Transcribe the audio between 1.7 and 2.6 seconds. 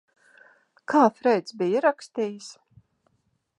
rakstījis?